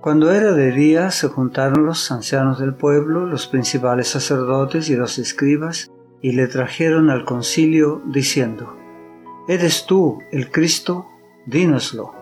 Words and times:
Cuando 0.00 0.32
era 0.32 0.52
de 0.52 0.70
día 0.70 1.10
se 1.10 1.26
juntaron 1.26 1.84
los 1.84 2.10
ancianos 2.12 2.60
del 2.60 2.74
pueblo, 2.74 3.26
los 3.26 3.48
principales 3.48 4.08
sacerdotes 4.08 4.88
y 4.90 4.96
los 4.96 5.18
escribas, 5.18 5.90
y 6.22 6.32
le 6.32 6.46
trajeron 6.46 7.10
al 7.10 7.24
concilio 7.24 8.00
diciendo, 8.06 8.76
¿Eres 9.48 9.86
tú 9.86 10.20
el 10.30 10.50
Cristo? 10.50 11.06
Dínoslo. 11.46 12.14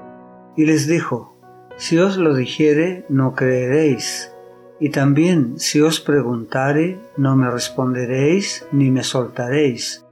Y 0.56 0.64
les 0.64 0.86
dijo, 0.86 1.36
Si 1.76 1.98
os 1.98 2.16
lo 2.16 2.34
dijere, 2.34 3.04
no 3.10 3.34
creeréis, 3.34 4.30
y 4.80 4.88
también 4.88 5.58
si 5.58 5.80
os 5.80 6.00
preguntare, 6.00 6.98
no 7.16 7.36
me 7.36 7.50
responderéis 7.50 8.66
ni 8.72 8.90
me 8.90 9.02
soltaréis. 9.02 10.04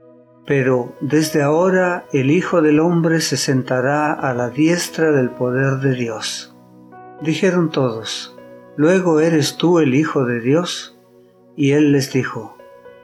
Pero 0.45 0.93
desde 1.01 1.41
ahora 1.41 2.05
el 2.13 2.29
Hijo 2.29 2.61
del 2.61 2.79
Hombre 2.79 3.21
se 3.21 3.37
sentará 3.37 4.13
a 4.13 4.33
la 4.35 4.49
diestra 4.49 5.11
del 5.11 5.31
poder 5.31 5.79
de 5.79 5.95
Dios. 5.95 6.54
Dijeron 7.25 7.71
todos, 7.71 8.37
¿luego 8.77 9.19
eres 9.19 9.57
tú 9.57 9.79
el 9.79 9.95
Hijo 9.95 10.25
de 10.25 10.41
Dios? 10.41 10.95
Y 11.55 11.71
él 11.71 11.91
les 11.91 12.13
dijo, 12.13 12.55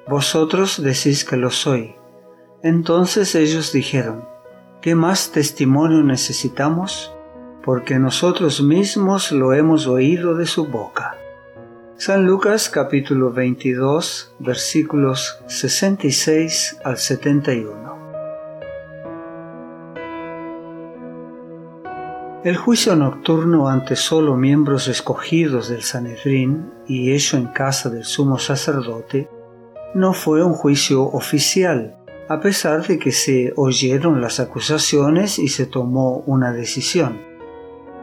Vosotros 0.08 0.84
decís 0.84 1.26
que 1.26 1.38
lo 1.38 1.50
soy. 1.50 1.96
Entonces 2.62 3.34
ellos 3.34 3.74
dijeron, 3.74 4.24
¿qué 4.80 4.94
más 4.94 5.32
testimonio 5.32 6.04
necesitamos? 6.04 7.12
Porque 7.64 7.98
nosotros 7.98 8.62
mismos 8.62 9.32
lo 9.32 9.54
hemos 9.54 9.88
oído 9.88 10.36
de 10.36 10.46
su 10.46 10.68
boca. 10.68 11.18
San 11.98 12.24
Lucas 12.28 12.70
capítulo 12.70 13.32
22 13.32 14.36
versículos 14.38 15.40
66 15.48 16.78
al 16.84 16.98
71. 17.00 17.91
El 22.44 22.58
juicio 22.58 22.96
nocturno 22.96 23.68
ante 23.68 23.96
solo 23.96 24.36
miembros 24.36 24.88
escogidos 24.88 25.70
del 25.70 25.84
Sanedrín 25.84 26.72
y 26.88 27.12
hecho 27.12 27.38
en 27.38 27.46
casa 27.46 27.92
del 27.92 28.04
sumo 28.04 28.40
sacerdote 28.40 29.30
no 29.94 30.14
fue 30.14 30.44
un 30.44 30.54
juicio 30.54 31.04
oficial, 31.04 31.98
a 32.30 32.40
pesar 32.40 32.88
de 32.88 32.98
que 32.98 33.12
se 33.12 33.54
oyeron 33.58 34.22
las 34.22 34.40
acusaciones 34.40 35.38
y 35.38 35.50
se 35.50 35.68
tomó 35.68 36.24
una 36.26 36.52
decisión. 36.52 37.22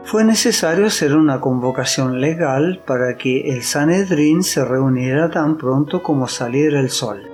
Fue 0.05 0.23
necesario 0.23 0.85
hacer 0.85 1.17
una 1.17 1.41
convocación 1.41 2.21
legal 2.21 2.81
para 2.87 3.17
que 3.17 3.51
el 3.51 3.63
Sanedrín 3.63 4.43
se 4.43 4.63
reuniera 4.63 5.29
tan 5.29 5.57
pronto 5.57 6.01
como 6.01 6.29
saliera 6.29 6.79
el 6.79 6.91
sol. 6.91 7.29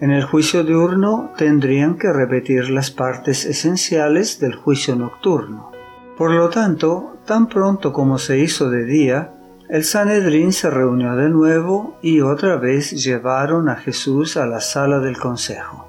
En 0.00 0.10
el 0.10 0.24
juicio 0.24 0.64
diurno 0.64 1.30
tendrían 1.38 1.96
que 1.96 2.12
repetir 2.12 2.68
las 2.68 2.90
partes 2.90 3.44
esenciales 3.44 4.40
del 4.40 4.56
juicio 4.56 4.96
nocturno. 4.96 5.71
Por 6.16 6.32
lo 6.32 6.50
tanto, 6.50 7.16
tan 7.26 7.48
pronto 7.48 7.92
como 7.92 8.18
se 8.18 8.38
hizo 8.38 8.70
de 8.70 8.84
día, 8.84 9.34
el 9.68 9.84
Sanedrín 9.84 10.52
se 10.52 10.68
reunió 10.68 11.16
de 11.16 11.30
nuevo 11.30 11.96
y 12.02 12.20
otra 12.20 12.56
vez 12.56 12.90
llevaron 12.90 13.68
a 13.68 13.76
Jesús 13.76 14.36
a 14.36 14.46
la 14.46 14.60
sala 14.60 14.98
del 14.98 15.18
consejo. 15.18 15.88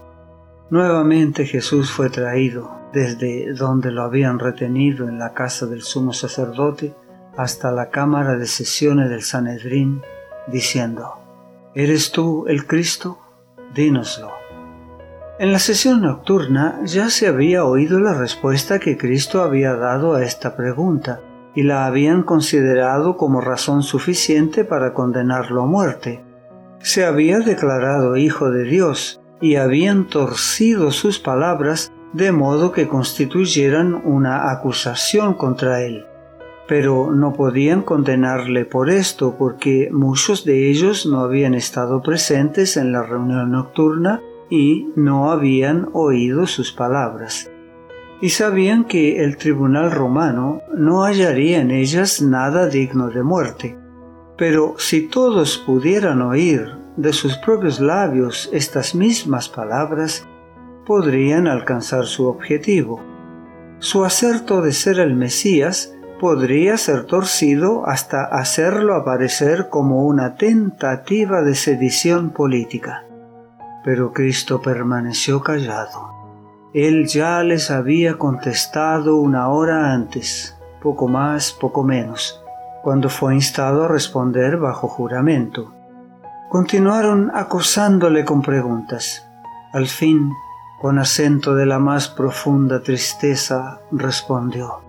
Nuevamente 0.69 1.45
Jesús 1.45 1.91
fue 1.91 2.09
traído 2.09 2.71
desde 2.93 3.53
donde 3.53 3.91
lo 3.91 4.03
habían 4.03 4.39
retenido 4.39 5.09
en 5.09 5.19
la 5.19 5.33
casa 5.33 5.65
del 5.65 5.81
sumo 5.81 6.13
sacerdote 6.13 6.93
hasta 7.35 7.71
la 7.71 7.89
cámara 7.89 8.37
de 8.37 8.47
sesiones 8.47 9.09
del 9.09 9.23
Sanedrín, 9.23 10.01
diciendo, 10.47 11.15
¿Eres 11.73 12.11
tú 12.11 12.45
el 12.47 12.67
Cristo? 12.67 13.17
Dínoslo. 13.73 14.42
En 15.43 15.51
la 15.51 15.59
sesión 15.59 16.03
nocturna 16.03 16.79
ya 16.85 17.09
se 17.09 17.27
había 17.27 17.65
oído 17.65 17.99
la 17.99 18.13
respuesta 18.13 18.79
que 18.79 18.97
Cristo 18.97 19.41
había 19.41 19.75
dado 19.75 20.13
a 20.13 20.23
esta 20.23 20.55
pregunta, 20.55 21.19
y 21.53 21.63
la 21.63 21.85
habían 21.85 22.23
considerado 22.23 23.17
como 23.17 23.41
razón 23.41 23.83
suficiente 23.83 24.63
para 24.63 24.93
condenarlo 24.93 25.63
a 25.63 25.65
muerte. 25.65 26.23
Se 26.79 27.03
había 27.03 27.39
declarado 27.39 28.15
hijo 28.15 28.51
de 28.51 28.63
Dios, 28.63 29.19
y 29.41 29.57
habían 29.57 30.07
torcido 30.07 30.91
sus 30.91 31.19
palabras 31.19 31.91
de 32.13 32.31
modo 32.31 32.71
que 32.71 32.87
constituyeran 32.87 34.01
una 34.05 34.49
acusación 34.49 35.33
contra 35.33 35.81
él. 35.81 36.05
Pero 36.69 37.11
no 37.11 37.33
podían 37.33 37.81
condenarle 37.81 38.63
por 38.63 38.89
esto 38.89 39.35
porque 39.37 39.89
muchos 39.91 40.45
de 40.45 40.69
ellos 40.69 41.05
no 41.05 41.19
habían 41.19 41.53
estado 41.53 42.01
presentes 42.01 42.77
en 42.77 42.93
la 42.93 43.03
reunión 43.03 43.51
nocturna 43.51 44.21
y 44.49 44.89
no 44.95 45.31
habían 45.31 45.89
oído 45.93 46.47
sus 46.47 46.71
palabras. 46.71 47.49
Y 48.21 48.29
sabían 48.29 48.85
que 48.85 49.23
el 49.23 49.37
tribunal 49.37 49.91
romano 49.91 50.61
no 50.75 51.03
hallaría 51.03 51.59
en 51.59 51.71
ellas 51.71 52.21
nada 52.21 52.67
digno 52.67 53.09
de 53.09 53.23
muerte. 53.23 53.77
Pero 54.37 54.75
si 54.77 55.07
todos 55.07 55.57
pudieran 55.57 56.21
oír 56.21 56.77
de 56.97 57.13
sus 57.13 57.37
propios 57.37 57.79
labios 57.79 58.49
estas 58.53 58.95
mismas 58.95 59.49
palabras, 59.49 60.25
podrían 60.85 61.47
alcanzar 61.47 62.05
su 62.05 62.27
objetivo. 62.27 63.01
Su 63.79 64.05
acerto 64.05 64.61
de 64.61 64.71
ser 64.71 64.99
el 64.99 65.15
Mesías 65.15 65.93
podría 66.19 66.77
ser 66.77 67.03
torcido 67.03 67.85
hasta 67.85 68.23
hacerlo 68.23 68.95
aparecer 68.95 69.67
como 69.69 70.05
una 70.05 70.35
tentativa 70.35 71.41
de 71.41 71.55
sedición 71.55 72.29
política. 72.29 73.03
Pero 73.83 74.13
Cristo 74.13 74.61
permaneció 74.61 75.41
callado. 75.41 76.13
Él 76.73 77.05
ya 77.07 77.43
les 77.43 77.69
había 77.69 78.17
contestado 78.17 79.17
una 79.17 79.49
hora 79.49 79.93
antes, 79.93 80.57
poco 80.81 81.07
más, 81.07 81.51
poco 81.51 81.83
menos, 81.83 82.41
cuando 82.81 83.09
fue 83.09 83.35
instado 83.35 83.83
a 83.83 83.87
responder 83.87 84.57
bajo 84.57 84.87
juramento. 84.87 85.71
Continuaron 86.49 87.31
acosándole 87.33 88.25
con 88.25 88.41
preguntas. 88.41 89.27
Al 89.71 89.87
fin, 89.87 90.31
con 90.81 90.99
acento 90.99 91.55
de 91.55 91.65
la 91.65 91.79
más 91.79 92.09
profunda 92.09 92.81
tristeza, 92.81 93.79
respondió, 93.91 94.81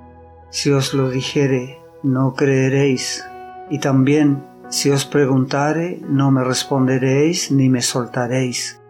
Si 0.50 0.70
os 0.70 0.94
lo 0.94 1.08
dijere, 1.10 1.80
no 2.02 2.34
creeréis, 2.34 3.24
y 3.70 3.78
también, 3.78 4.44
si 4.68 4.90
os 4.90 5.04
preguntare, 5.04 6.00
no 6.08 6.30
me 6.30 6.44
responderéis 6.44 7.50
ni 7.50 7.68
me 7.68 7.80
soltaréis. 7.80 8.80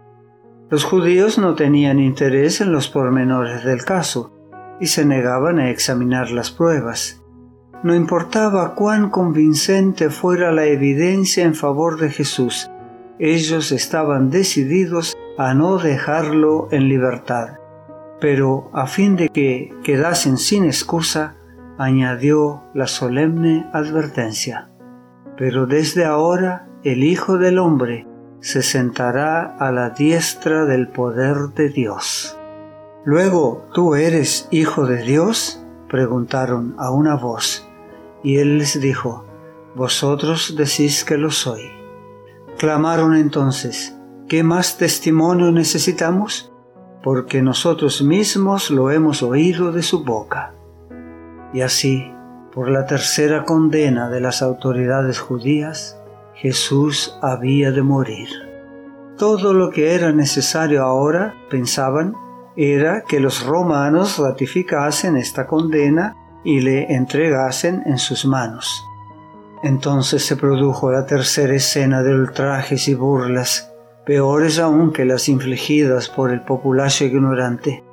Los 0.70 0.84
judíos 0.84 1.38
no 1.38 1.54
tenían 1.54 2.00
interés 2.00 2.60
en 2.60 2.72
los 2.72 2.88
pormenores 2.88 3.64
del 3.64 3.84
caso 3.84 4.32
y 4.80 4.86
se 4.86 5.04
negaban 5.04 5.58
a 5.58 5.70
examinar 5.70 6.30
las 6.30 6.50
pruebas. 6.50 7.22
No 7.82 7.94
importaba 7.94 8.74
cuán 8.74 9.10
convincente 9.10 10.08
fuera 10.08 10.52
la 10.52 10.64
evidencia 10.64 11.44
en 11.44 11.54
favor 11.54 11.98
de 11.98 12.10
Jesús, 12.10 12.70
ellos 13.18 13.70
estaban 13.70 14.30
decididos 14.30 15.16
a 15.38 15.54
no 15.54 15.78
dejarlo 15.78 16.68
en 16.72 16.88
libertad. 16.88 17.58
Pero 18.20 18.70
a 18.72 18.86
fin 18.86 19.16
de 19.16 19.28
que 19.28 19.72
quedasen 19.84 20.38
sin 20.38 20.64
excusa, 20.64 21.36
añadió 21.78 22.62
la 22.74 22.86
solemne 22.86 23.68
advertencia. 23.72 24.70
Pero 25.36 25.66
desde 25.66 26.04
ahora 26.04 26.68
el 26.82 27.04
Hijo 27.04 27.38
del 27.38 27.58
Hombre 27.58 28.06
se 28.44 28.60
sentará 28.60 29.56
a 29.58 29.72
la 29.72 29.88
diestra 29.88 30.66
del 30.66 30.88
poder 30.88 31.54
de 31.56 31.70
Dios. 31.70 32.36
Luego, 33.02 33.66
¿tú 33.72 33.94
eres 33.94 34.48
hijo 34.50 34.86
de 34.86 35.02
Dios? 35.02 35.62
preguntaron 35.88 36.74
a 36.76 36.90
una 36.90 37.14
voz, 37.14 37.66
y 38.22 38.36
él 38.36 38.58
les 38.58 38.78
dijo, 38.78 39.24
Vosotros 39.74 40.56
decís 40.58 41.04
que 41.06 41.16
lo 41.16 41.30
soy. 41.30 41.70
Clamaron 42.58 43.16
entonces, 43.16 43.96
¿qué 44.28 44.42
más 44.42 44.76
testimonio 44.76 45.50
necesitamos? 45.50 46.52
Porque 47.02 47.40
nosotros 47.40 48.02
mismos 48.02 48.70
lo 48.70 48.90
hemos 48.90 49.22
oído 49.22 49.72
de 49.72 49.82
su 49.82 50.04
boca. 50.04 50.52
Y 51.54 51.62
así, 51.62 52.12
por 52.52 52.68
la 52.68 52.84
tercera 52.84 53.44
condena 53.44 54.10
de 54.10 54.20
las 54.20 54.42
autoridades 54.42 55.18
judías, 55.18 55.98
Jesús 56.34 57.16
había 57.22 57.70
de 57.70 57.82
morir. 57.82 58.28
Todo 59.16 59.54
lo 59.54 59.70
que 59.70 59.94
era 59.94 60.10
necesario 60.10 60.82
ahora, 60.82 61.34
pensaban, 61.48 62.14
era 62.56 63.02
que 63.02 63.20
los 63.20 63.46
romanos 63.46 64.18
ratificasen 64.18 65.16
esta 65.16 65.46
condena 65.46 66.16
y 66.42 66.60
le 66.60 66.92
entregasen 66.92 67.82
en 67.86 67.98
sus 67.98 68.26
manos. 68.26 68.84
Entonces 69.62 70.24
se 70.24 70.36
produjo 70.36 70.90
la 70.90 71.06
tercera 71.06 71.54
escena 71.54 72.02
de 72.02 72.14
ultrajes 72.14 72.88
y 72.88 72.94
burlas, 72.94 73.72
peores 74.04 74.58
aún 74.58 74.92
que 74.92 75.04
las 75.04 75.28
infligidas 75.28 76.08
por 76.08 76.32
el 76.32 76.42
populacho 76.42 77.04
ignorante. 77.04 77.84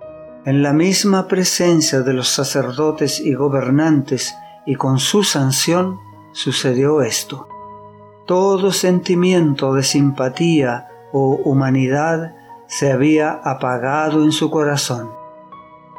En 0.46 0.64
la 0.64 0.74
misma 0.74 1.28
presencia 1.28 2.02
de 2.02 2.14
los 2.14 2.28
sacerdotes 2.28 3.20
y 3.20 3.36
gobernantes 3.36 4.34
y 4.66 4.76
con 4.76 4.98
su 4.98 5.24
sanción 5.24 6.00
sucedió 6.34 7.04
esto 7.04 7.51
todo 8.26 8.72
sentimiento 8.72 9.74
de 9.74 9.84
simpatía 9.84 10.88
o 11.12 11.40
humanidad 11.44 12.36
se 12.68 12.92
había 12.92 13.32
apagado 13.32 14.24
en 14.24 14.32
su 14.32 14.50
corazón. 14.50 15.12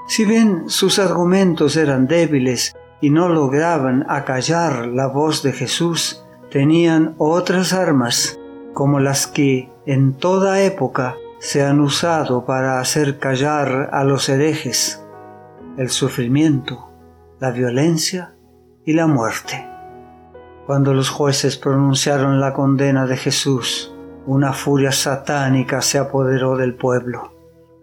Si 0.09 0.25
bien 0.25 0.65
sus 0.69 0.99
argumentos 0.99 1.77
eran 1.77 2.07
débiles 2.07 2.75
y 3.01 3.11
no 3.11 3.29
lograban 3.29 4.05
acallar 4.09 4.87
la 4.87 5.07
voz 5.07 5.43
de 5.43 5.53
Jesús, 5.53 6.25
tenían 6.51 7.15
otras 7.19 7.73
armas, 7.73 8.39
como 8.73 9.01
las 9.01 9.27
que 9.27 9.71
en 9.87 10.15
toda 10.15 10.63
época 10.63 11.17
se 11.39 11.65
han 11.65 11.81
usado 11.81 12.45
para 12.45 12.79
hacer 12.79 13.19
callar 13.19 13.91
a 13.93 14.05
los 14.05 14.29
herejes, 14.29 15.05
el 15.77 15.91
sufrimiento, 15.91 16.91
la 17.41 17.51
violencia 17.51 18.35
y 18.85 18.93
la 18.93 19.07
muerte. 19.07 19.72
Cuando 20.67 20.95
los 20.95 21.11
jueces 21.11 21.57
pronunciaron 21.57 22.41
la 22.41 22.53
condena 22.53 23.07
de 23.07 23.17
Jesús, 23.17 23.93
una 24.27 24.53
furia 24.53 24.93
satánica 24.93 25.83
se 25.83 25.99
apoderó 25.99 26.57
del 26.57 26.75
pueblo. 26.77 27.33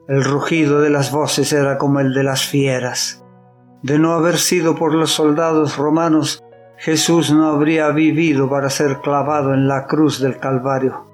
El 0.08 0.24
rugido 0.24 0.80
de 0.80 0.90
las 0.90 1.12
voces 1.12 1.52
era 1.52 1.78
como 1.78 2.00
el 2.00 2.14
de 2.14 2.24
las 2.24 2.44
fieras. 2.44 3.26
De 3.84 4.00
no 4.00 4.14
haber 4.14 4.38
sido 4.38 4.76
por 4.76 4.94
los 4.96 5.12
soldados 5.12 5.78
romanos, 5.78 6.44
Jesús 6.78 7.32
no 7.34 7.48
habría 7.48 7.90
vivido 7.90 8.50
para 8.50 8.70
ser 8.70 9.00
clavado 9.02 9.54
en 9.54 9.68
la 9.68 9.86
cruz 9.86 10.22
del 10.22 10.38
Calvario. 10.38 11.06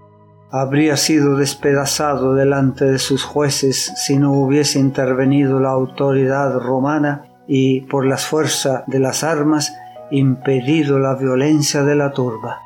Habría 0.51 0.95
sido 0.95 1.35
despedazado 1.35 2.35
delante 2.35 2.85
de 2.85 2.99
sus 2.99 3.23
jueces 3.23 3.91
si 3.97 4.19
no 4.19 4.31
hubiese 4.33 4.79
intervenido 4.79 5.59
la 5.59 5.71
autoridad 5.71 6.59
romana 6.59 7.23
y, 7.47 7.81
por 7.81 8.05
las 8.05 8.25
fuerzas 8.25 8.83
de 8.85 8.99
las 8.99 9.23
armas, 9.23 9.73
impedido 10.11 10.99
la 10.99 11.15
violencia 11.15 11.83
de 11.83 11.95
la 11.95 12.11
turba. 12.11 12.61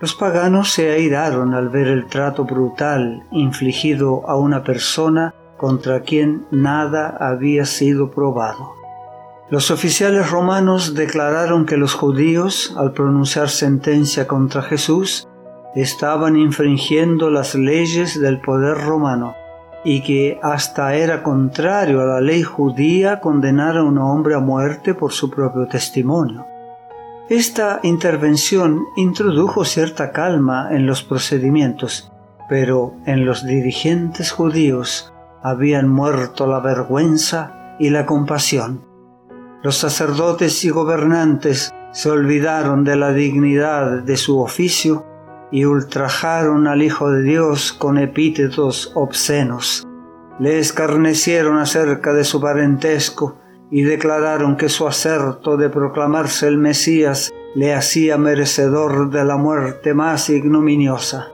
Los 0.00 0.14
paganos 0.14 0.70
se 0.70 0.90
airaron 0.90 1.54
al 1.54 1.68
ver 1.68 1.86
el 1.88 2.06
trato 2.06 2.44
brutal 2.44 3.24
infligido 3.30 4.28
a 4.28 4.36
una 4.36 4.64
persona 4.64 5.34
contra 5.56 6.00
quien 6.00 6.46
nada 6.50 7.16
había 7.20 7.64
sido 7.66 8.10
probado. 8.10 8.72
Los 9.48 9.70
oficiales 9.70 10.30
romanos 10.30 10.94
declararon 10.94 11.66
que 11.66 11.76
los 11.76 11.94
judíos, 11.94 12.74
al 12.76 12.92
pronunciar 12.92 13.48
sentencia 13.48 14.26
contra 14.26 14.62
Jesús, 14.62 15.28
estaban 15.74 16.36
infringiendo 16.36 17.30
las 17.30 17.54
leyes 17.54 18.20
del 18.20 18.40
poder 18.40 18.78
romano 18.78 19.36
y 19.84 20.02
que 20.02 20.38
hasta 20.42 20.94
era 20.94 21.22
contrario 21.22 22.00
a 22.00 22.04
la 22.04 22.20
ley 22.20 22.42
judía 22.42 23.20
condenar 23.20 23.76
a 23.76 23.82
un 23.82 23.98
hombre 23.98 24.34
a 24.34 24.38
muerte 24.38 24.94
por 24.94 25.12
su 25.12 25.30
propio 25.30 25.66
testimonio. 25.66 26.46
Esta 27.28 27.80
intervención 27.82 28.84
introdujo 28.96 29.64
cierta 29.64 30.12
calma 30.12 30.68
en 30.70 30.86
los 30.86 31.02
procedimientos, 31.02 32.12
pero 32.48 32.94
en 33.06 33.24
los 33.24 33.46
dirigentes 33.46 34.30
judíos 34.30 35.12
habían 35.42 35.88
muerto 35.88 36.46
la 36.46 36.60
vergüenza 36.60 37.76
y 37.78 37.90
la 37.90 38.06
compasión. 38.06 38.84
Los 39.62 39.76
sacerdotes 39.76 40.64
y 40.64 40.70
gobernantes 40.70 41.72
se 41.92 42.10
olvidaron 42.10 42.84
de 42.84 42.96
la 42.96 43.12
dignidad 43.12 44.02
de 44.02 44.16
su 44.16 44.40
oficio 44.40 45.06
y 45.52 45.66
ultrajaron 45.66 46.66
al 46.66 46.82
Hijo 46.82 47.10
de 47.10 47.22
Dios 47.22 47.72
con 47.72 47.98
epítetos 47.98 48.90
obscenos. 48.94 49.86
Le 50.40 50.58
escarnecieron 50.58 51.58
acerca 51.58 52.14
de 52.14 52.24
su 52.24 52.40
parentesco 52.40 53.38
y 53.70 53.82
declararon 53.82 54.56
que 54.56 54.70
su 54.70 54.88
acerto 54.88 55.56
de 55.56 55.68
proclamarse 55.68 56.48
el 56.48 56.58
Mesías 56.58 57.32
le 57.54 57.74
hacía 57.74 58.16
merecedor 58.16 59.10
de 59.10 59.24
la 59.24 59.36
muerte 59.36 59.92
más 59.92 60.30
ignominiosa. 60.30 61.28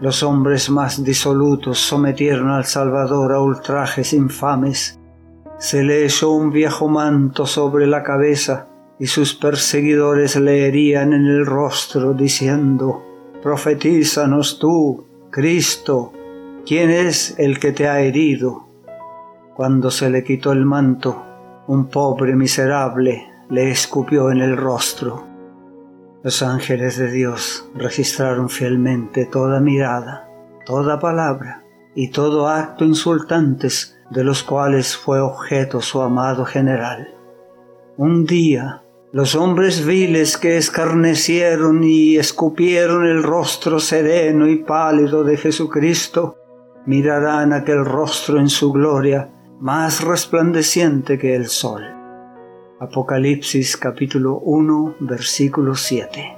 Los 0.00 0.22
hombres 0.22 0.68
más 0.68 1.02
disolutos 1.02 1.78
sometieron 1.78 2.50
al 2.50 2.64
Salvador 2.64 3.32
a 3.32 3.40
ultrajes 3.40 4.12
infames. 4.12 5.00
Se 5.58 5.82
le 5.82 6.04
echó 6.04 6.32
un 6.32 6.50
viejo 6.50 6.88
manto 6.88 7.46
sobre 7.46 7.86
la 7.86 8.02
cabeza 8.02 8.68
y 8.98 9.06
sus 9.06 9.34
perseguidores 9.34 10.36
le 10.36 10.66
herían 10.66 11.12
en 11.12 11.26
el 11.26 11.46
rostro 11.46 12.12
diciendo, 12.12 13.02
Profetízanos 13.46 14.58
tú, 14.58 15.06
Cristo, 15.30 16.12
¿quién 16.66 16.90
es 16.90 17.38
el 17.38 17.60
que 17.60 17.70
te 17.70 17.86
ha 17.86 18.00
herido? 18.00 18.66
Cuando 19.54 19.92
se 19.92 20.10
le 20.10 20.24
quitó 20.24 20.50
el 20.50 20.64
manto, 20.64 21.24
un 21.68 21.86
pobre 21.86 22.34
miserable 22.34 23.24
le 23.48 23.70
escupió 23.70 24.32
en 24.32 24.40
el 24.40 24.56
rostro. 24.56 25.28
Los 26.24 26.42
ángeles 26.42 26.98
de 26.98 27.08
Dios 27.08 27.70
registraron 27.76 28.50
fielmente 28.50 29.26
toda 29.26 29.60
mirada, 29.60 30.28
toda 30.64 30.98
palabra 30.98 31.62
y 31.94 32.10
todo 32.10 32.48
acto 32.48 32.84
insultantes 32.84 33.96
de 34.10 34.24
los 34.24 34.42
cuales 34.42 34.96
fue 34.96 35.20
objeto 35.20 35.80
su 35.80 36.02
amado 36.02 36.44
general. 36.44 37.14
Un 37.96 38.24
día 38.24 38.82
los 39.12 39.36
hombres 39.36 39.86
viles 39.86 40.36
que 40.36 40.56
escarnecieron 40.56 41.84
y 41.84 42.16
escupieron 42.16 43.06
el 43.06 43.22
rostro 43.22 43.78
sereno 43.78 44.48
y 44.48 44.56
pálido 44.56 45.22
de 45.22 45.36
Jesucristo, 45.36 46.36
mirarán 46.86 47.52
aquel 47.52 47.84
rostro 47.84 48.38
en 48.38 48.48
su 48.48 48.72
gloria 48.72 49.30
más 49.60 50.02
resplandeciente 50.02 51.18
que 51.18 51.34
el 51.34 51.46
sol. 51.46 51.82
Apocalipsis 52.80 53.76
capítulo 53.76 54.38
1 54.40 54.96
versículo 55.00 55.76
7. 55.76 56.36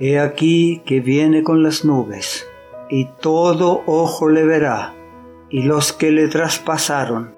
He 0.00 0.18
aquí 0.18 0.82
que 0.84 1.00
viene 1.00 1.44
con 1.44 1.62
las 1.62 1.84
nubes, 1.84 2.46
y 2.90 3.08
todo 3.20 3.82
ojo 3.86 4.28
le 4.28 4.44
verá, 4.44 4.94
y 5.48 5.62
los 5.62 5.92
que 5.92 6.10
le 6.10 6.28
traspasaron, 6.28 7.36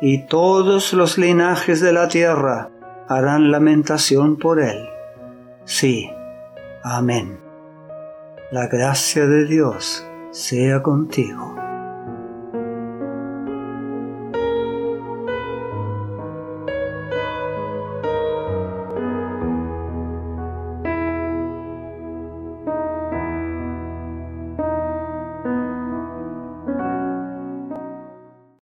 y 0.00 0.26
todos 0.26 0.92
los 0.92 1.16
linajes 1.16 1.80
de 1.80 1.92
la 1.92 2.08
tierra, 2.08 2.70
harán 3.08 3.50
lamentación 3.50 4.36
por 4.36 4.60
él. 4.60 4.88
Sí, 5.64 6.10
amén. 6.82 7.40
La 8.50 8.66
gracia 8.68 9.26
de 9.26 9.46
Dios 9.46 10.06
sea 10.30 10.82
contigo. 10.82 11.63